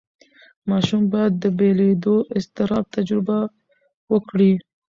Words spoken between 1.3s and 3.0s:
د بېلېدو اضطراب